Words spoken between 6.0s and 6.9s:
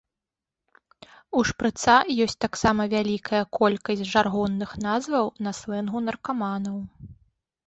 наркаманаў.